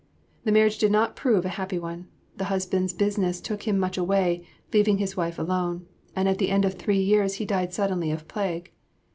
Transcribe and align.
The 0.45 0.51
marriage 0.51 0.79
did 0.79 0.91
not 0.91 1.15
prove 1.15 1.45
a 1.45 1.49
happy 1.59 1.77
one; 1.77 2.07
the 2.35 2.45
husband's 2.45 2.91
business 2.91 3.39
took 3.39 3.67
him 3.67 3.77
much 3.77 3.99
away, 3.99 4.43
leaving 4.73 4.97
his 4.97 5.15
wife 5.15 5.37
alone, 5.37 5.85
and 6.15 6.27
at 6.27 6.39
the 6.39 6.49
end 6.49 6.65
of 6.65 6.73
three 6.73 7.03
years 7.03 7.35
he 7.35 7.45
died 7.45 7.71
suddenly 7.71 8.09
of 8.09 8.27
plague. 8.27 8.71